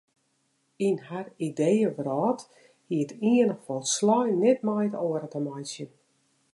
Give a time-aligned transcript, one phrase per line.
[0.87, 2.41] Yn har ideeëwrâld
[2.87, 5.91] hie it iene folslein net met it oare te meitsjen.